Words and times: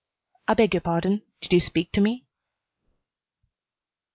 "I 0.47 0.55
beg 0.55 0.73
your 0.73 0.81
pardon. 0.81 1.21
Did 1.41 1.53
you 1.53 1.59
speak 1.59 1.91
to 1.91 2.01
me?" 2.01 2.25